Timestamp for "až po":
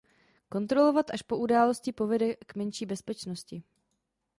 1.09-1.37